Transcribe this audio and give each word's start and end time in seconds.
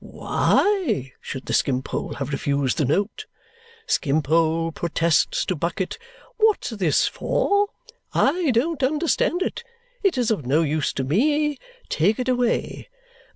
WHY 0.03 1.13
should 1.21 1.45
the 1.45 1.53
Skimpole 1.53 2.15
have 2.15 2.31
refused 2.31 2.79
the 2.79 2.85
note? 2.85 3.27
Skimpole 3.85 4.71
protests 4.71 5.45
to 5.45 5.55
Bucket, 5.55 5.99
'What's 6.37 6.71
this 6.71 7.05
for? 7.07 7.67
I 8.11 8.49
don't 8.49 8.81
understand 8.81 9.43
it, 9.43 9.63
it 10.01 10.17
is 10.17 10.31
of 10.31 10.43
no 10.43 10.63
use 10.63 10.91
to 10.93 11.03
me, 11.03 11.59
take 11.89 12.17
it 12.17 12.27
away.' 12.29 12.89